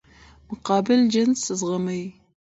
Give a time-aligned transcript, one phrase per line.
[0.49, 2.01] مقابل جنس زغمي.